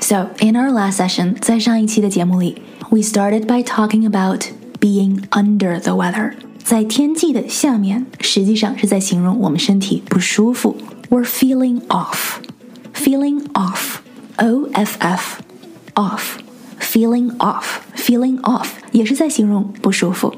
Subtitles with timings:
[0.00, 2.60] So, in our last session, 在上一期的节目里，
[2.90, 4.44] we started by talking about
[4.80, 6.32] being under the weather。
[6.58, 10.76] 在天气的下面，实际上是在形容我们身体不舒服。
[11.08, 12.38] We're feeling off,
[12.94, 13.98] feeling off,
[14.36, 15.40] O F F,
[15.94, 16.38] off,
[16.80, 20.34] feeling off, feeling off，也是在形容不舒服。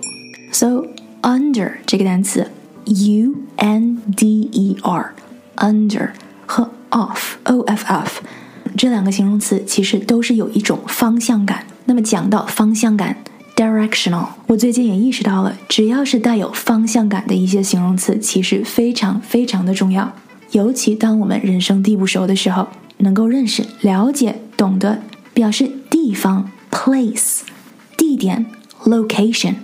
[0.53, 0.87] So
[1.23, 2.51] under 这个单词，
[2.85, 5.15] U N D E R,
[5.57, 6.11] under
[6.47, 8.23] 和 off, O F F。
[8.80, 11.66] 这两个形容词其实都是有一种方向感。
[11.84, 13.18] 那么讲到方向感
[13.54, 20.14] ，directional，我最近也意识到了，只要是带有方向感的一些形容词，其实非常非常的重要。
[20.52, 22.70] 尤其当我们人生地不熟的时候，
[23.00, 25.02] 能够认识、了解、懂得
[25.34, 27.42] 表示地方 （place）、
[27.98, 28.46] 地点
[28.86, 29.56] （location）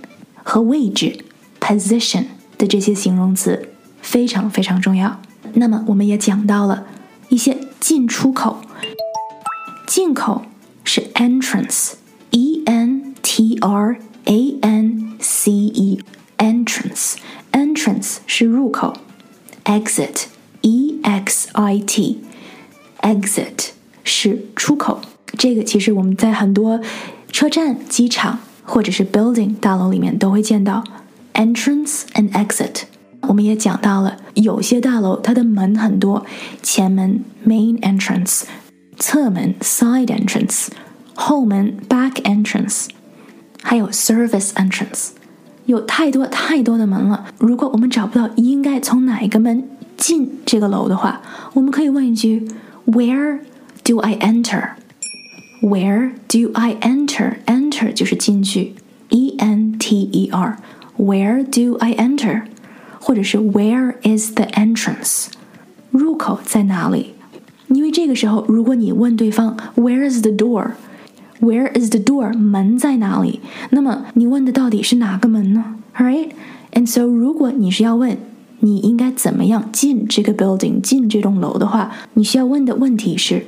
[0.42, 1.16] 和位置
[1.58, 2.24] （position）
[2.58, 3.70] 的这些形容词，
[4.02, 5.18] 非常非常重要。
[5.54, 6.84] 那么我们也讲到了
[7.30, 8.58] 一些进出口。
[9.87, 10.43] 进口
[10.83, 18.93] 是 entrance，e n t r a n c e，entrance，entrance 是入口，
[19.65, 23.69] exit，e x i t，exit
[24.03, 25.01] 是出口。
[25.37, 26.79] 这个其实我们在很多
[27.31, 30.83] 车站、机场或者是 building 大楼里面都会见到
[31.33, 32.83] entrance and exit。
[33.21, 36.25] 我们也讲到了，有些大楼它的门很多，
[36.63, 38.43] 前门 main entrance。
[38.97, 40.67] 侧门 side entrance，
[41.15, 42.87] 后门 back entrance，
[43.61, 45.09] 还有 service entrance，
[45.65, 47.25] 有太多太多的门了。
[47.39, 51.21] 如果我们找不到应该从哪一个门进这个楼的话，
[51.53, 52.47] 我们可以问一句：
[52.85, 53.39] Where
[53.83, 58.75] do I enter？Where do I enter？Enter 就是进去，
[59.09, 62.43] E N T E R。Where do I enter？
[62.99, 65.27] 或者是 Where is the entrance？
[65.89, 67.14] 入口在哪里？
[67.95, 70.71] 因为这个时候，如果你问对方 Where is the door?
[71.39, 72.37] Where is the door?
[72.37, 73.39] 门在哪里？
[73.71, 75.75] 那么你问的到底是哪个门呢？
[75.97, 76.29] Alright?
[76.73, 78.17] And so 如果你是要问
[78.59, 83.45] 你应该怎么样进这个 building 进这栋楼的话，你需要问的问题是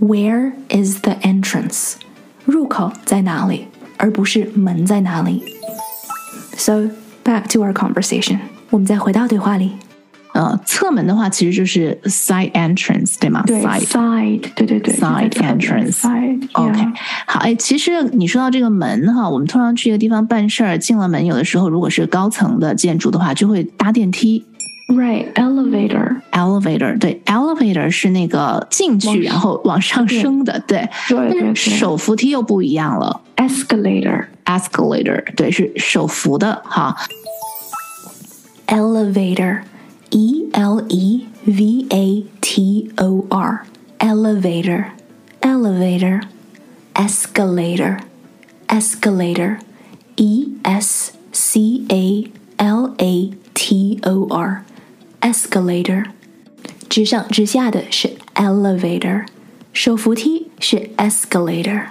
[0.00, 1.94] Where is the entrance?
[2.44, 5.42] 入口在哪里，而不是门在哪里。
[6.56, 6.90] So
[7.24, 8.38] back to our conversation，
[8.70, 9.72] 我们再回到对话里。
[10.33, 13.43] 呃，侧门的话其实就是 side entrance，对吗？
[13.45, 16.47] 对，side，对对对，side entrance，side。
[16.53, 16.79] OK，
[17.27, 24.45] 好，哎，其实你说到这个门哈，我们通常去一个地方办事儿，进了门，有的时候如果是高层的建筑的话，就会搭电梯。
[24.87, 30.89] Right，elevator，elevator，对，elevator 是那个进去然后往上升的，对。
[31.07, 31.55] 对对。
[31.55, 36.97] 手扶梯又不一样了，escalator，escalator，对，是手扶的哈。
[38.67, 39.61] Elevator。
[40.10, 43.64] E L E V A T O R
[43.98, 44.86] elevator
[45.40, 46.22] elevator
[46.94, 47.98] escalator
[48.68, 49.58] escalator
[50.16, 54.64] E S C A L A T O R
[55.20, 56.06] escalator
[56.88, 59.26] 直上直下的是 elevator，
[59.72, 61.82] 手扶梯是 escalator。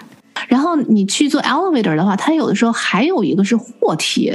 [0.48, 4.34] 然后你去做 elevator 的话，它有的时候还有一个是货梯。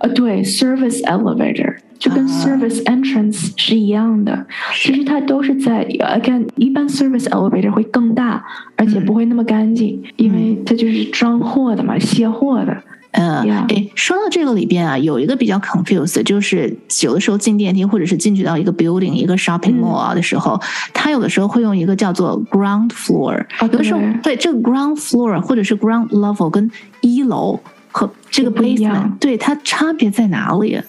[0.00, 1.76] 呃，对，service elevator。
[1.98, 8.40] 就跟 service entrance 是一样的，其实它都是在 again 一般 service elevator 会更大，
[8.76, 12.84] 而且不会那么干净，因为它就是装货的嘛，卸货的。
[13.10, 16.72] 嗯，哎，说到这个里边啊，有一个比较 confused，就是
[17.02, 20.60] 有的时候进电梯或者是进去到一个 building 一个 shopping mall 的时候，
[20.94, 26.70] 它有的时候会用一个叫做 ground floor，有的时候对这个 ground floor 或者是 ground level 跟
[27.00, 27.58] 一楼
[27.98, 30.80] 和这个 basement，对它差别在哪里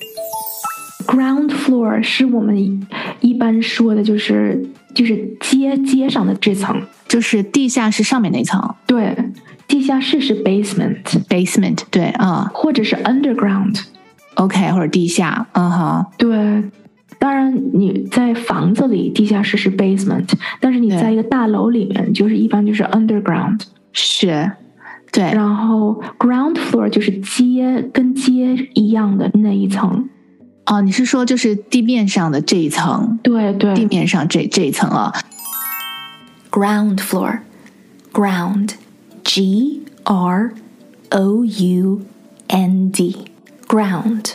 [1.07, 2.87] ？Ground floor 是我们
[3.19, 4.63] 一般说的，就是
[4.93, 8.75] 就是街街上的这层，就是地下室上面那层。
[8.85, 9.17] 对，
[9.67, 16.63] 地下室是 basement，basement 对啊，或者是 underground，OK，或者地下，嗯哼，对。
[17.17, 20.29] 当然你在房子里地下室是 basement，
[20.61, 23.59] 但是你在一个大楼里面，就是一般就是 underground，
[23.91, 24.51] 是，
[25.11, 25.23] 对。
[25.33, 30.07] 然后 ground floor 就是街跟街一样的那一层。
[30.65, 33.17] 哦，你是说就是地面上的这一层？
[33.23, 35.11] 对对，地面上这这一层啊。
[36.51, 38.73] Ground floor，ground
[39.23, 40.53] G R
[41.09, 42.01] O U
[42.47, 44.33] N D，ground。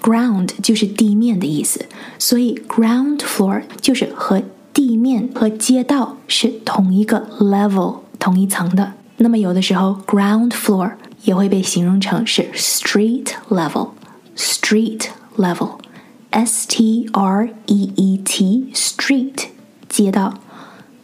[0.00, 1.84] ground 就是地面的意思，
[2.18, 4.42] 所以 ground floor 就是和
[4.72, 8.94] 地面和街道是同一个 level 同一层的。
[9.20, 10.92] 那么有的时候 ground floor
[11.24, 19.46] 也会被形容成是 street level，street level，S T R E E T street
[19.88, 20.34] 街道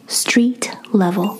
[0.07, 1.35] ，street level。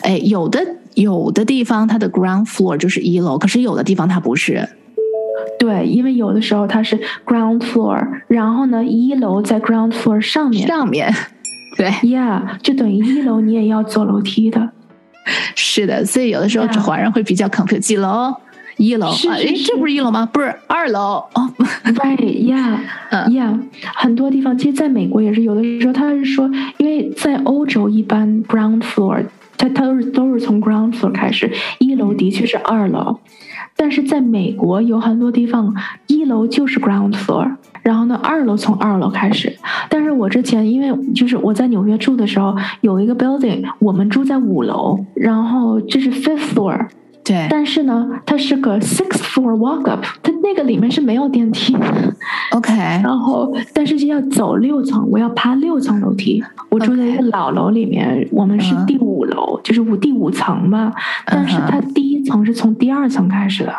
[0.00, 4.68] 哎，有的有的地方它的 ground floor 就是一楼，可是有的地方它不是。
[5.60, 10.66] 对，因为有的时候它是 ground floor，然后呢，一楼在 ground floor 上面。
[10.66, 11.14] 上面，
[11.76, 14.70] 对，Yeah，就等于一楼你也要走楼梯的。
[15.54, 18.34] 是的，所以有的时候华人会比较 confused，几楼？
[18.78, 19.16] 一楼啊？
[19.30, 20.26] 哎，这不是一楼吗？
[20.32, 21.52] 不是二楼哦。
[21.84, 23.60] Right，Yeah，Yeah，
[23.94, 29.26] 很多地方其实在美国也是有的时候，他是说，因为在欧洲一般 ground floor，
[29.58, 33.20] 它它都是都是从 ground floor 开始，一楼的确是二楼。
[33.76, 35.74] 但是在美国有很多地方，
[36.06, 39.54] 一楼就是 ground floor，然后呢，二楼从二楼开始。
[39.88, 46.88] 但是我之前因为就是我在纽约住的时候，有一个 building，我们住在五楼，然后这是 fifth floor。
[47.24, 52.14] 对，但是呢，它是个 sixth floor walk up，它那个里面是没有电梯的。
[52.50, 56.42] OK，然后但是要走六层，我要爬六层楼梯。
[56.68, 60.92] 我住在一个老楼里面，我们是第五楼，就是五第五层吧。
[61.24, 63.72] 但是它第一层是从第二层开始的。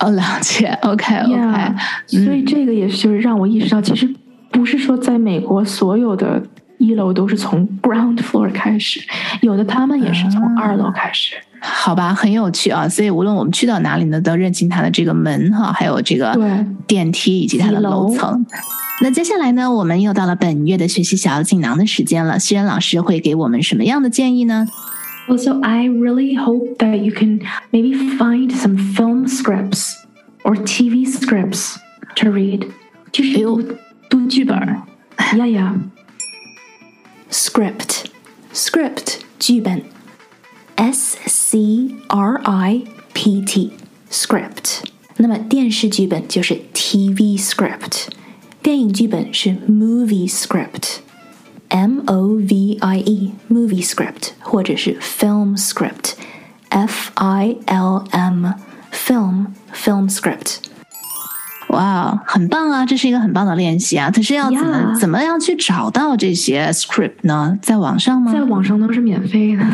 [0.00, 0.66] 哦，了解。
[0.82, 1.74] OK，OK。
[2.06, 4.08] 所以这个也是就是让我意识到，其实
[4.50, 6.42] 不是说在美国所有的
[6.78, 9.00] 一楼都是从 ground floor 开始，
[9.42, 11.34] 有的他们也是从二楼开始。
[11.62, 12.88] 好吧，很有趣啊！
[12.88, 16.34] 所以无论我们去到哪里呢，都认清它的这个门哈，还有这个
[16.86, 18.46] 电梯以及它的楼层。
[19.02, 22.38] 那接下来呢，我们又到了本月的学习小锦囊的时间了。
[22.38, 24.66] 西仁老师会给我们什么样的建议呢
[25.29, 27.41] ？Also, I really hope that you can
[27.71, 29.95] maybe find some film scripts
[30.43, 31.77] or TV scripts
[32.15, 32.67] to read.
[33.11, 33.61] 就是读
[34.09, 34.57] 读剧本。
[35.37, 35.75] 呀呀，
[37.31, 38.05] script
[38.53, 39.83] script 剧本。
[40.77, 43.71] S C R I P T
[44.11, 44.83] script，
[45.15, 48.07] 那么电视剧本就是 TV script，
[48.61, 50.29] 电影剧本是 movie
[51.70, 58.46] script，M O V I E movie script，或者是 film script，F I L M
[58.92, 60.56] film film script。
[61.68, 62.84] 哇，很棒啊！
[62.84, 64.10] 这是一个很棒的练习啊。
[64.10, 67.56] 可是要怎么怎么样去找到这些 script 呢？
[67.62, 68.32] 在网上吗？
[68.32, 69.64] 在网上都是免费的。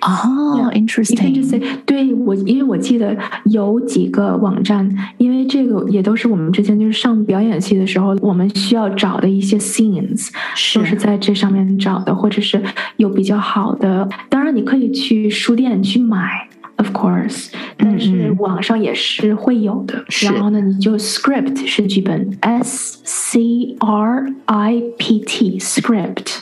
[0.00, 1.62] 哦，interesting。
[1.84, 4.88] 对我，因为我记得有几个网站，
[5.18, 10.30] 因为这个也都是我们之前就是上表演系的时候，我们需要找的一些 scenes，
[10.74, 12.62] 都是在这上面找的，或者是
[12.96, 14.08] 有比较好的。
[14.28, 20.04] 当然，你可以去书店去买，of course，但是网上也是会有的。
[20.22, 26.41] 然后呢，你就 script 是剧本，S C R I P T script。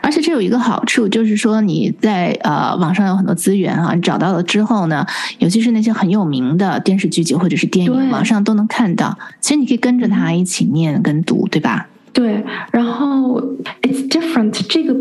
[0.00, 5.04] 而且这有一个好处，就是说你在呃网上有很多资源啊，你找到了之后呢，
[5.38, 9.18] 尤其是那些很有名的电视剧集或者是电影，网上都能看到。
[9.40, 11.88] 其实你可以跟着他一起念跟读，对吧？
[12.12, 12.44] 对。
[12.72, 13.40] 然后
[13.82, 14.94] it's different，这个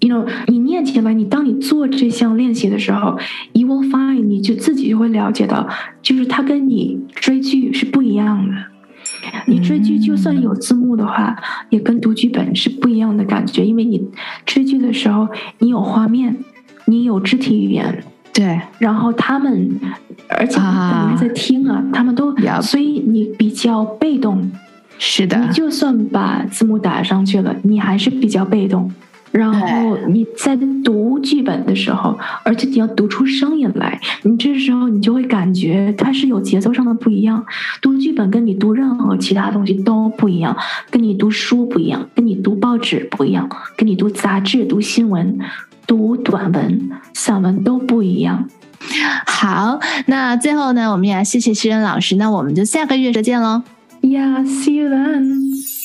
[0.00, 3.18] you know 你念起来，你当你做这项练习的时候
[3.52, 5.66] ，you will find 你就自己就会了解到，
[6.02, 8.54] 就是它跟你追剧是不一样的。
[9.46, 11.36] 你追剧就算有字幕的话，
[11.70, 14.02] 也跟读剧本是不一样的感觉，因为你
[14.44, 15.28] 追剧的时候，
[15.58, 16.36] 你有画面，
[16.86, 18.02] 你有肢体语言，
[18.32, 19.70] 对，然后他们，
[20.28, 24.50] 而且你还在听啊，他们都，所以你比较被动，
[24.98, 28.90] 是的，你就算把字幕打上去了，你还是比较被动。
[29.36, 37.44] 然后你在读剧本的时候，而且你要读出声音来，你这时候你就会感觉它是有节奏上的不一样。
[37.82, 40.56] 读剧本跟你读任何其他东西都不一样，
[40.90, 45.38] 跟你读书不一样，跟你读报纸不一样，跟你读杂志、读新闻、
[45.86, 48.48] 读短文、散文都不一样。
[49.26, 53.62] 好，那最后呢，我们也谢谢诗人老师，那我们就下个月再见喽。
[54.00, 55.75] Yeah，see you then.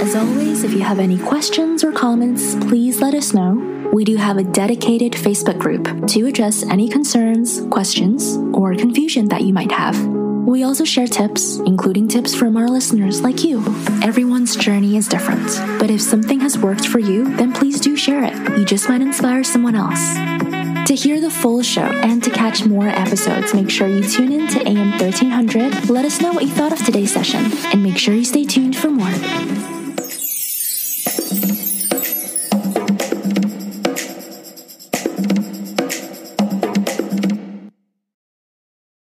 [0.00, 3.90] As always, if you have any questions or comments, please let us know.
[3.92, 9.42] We do have a dedicated Facebook group to address any concerns, questions, or confusion that
[9.42, 10.02] you might have.
[10.46, 13.62] We also share tips, including tips from our listeners like you.
[14.02, 15.46] Everyone's journey is different,
[15.78, 18.58] but if something has worked for you, then please do share it.
[18.58, 20.51] You just might inspire someone else.
[20.86, 24.48] To hear the full show and to catch more episodes, make sure you tune in
[24.48, 25.88] to AM 1300.
[25.88, 28.76] Let us know what you thought of today's session, and make sure you stay tuned
[28.76, 29.81] for more.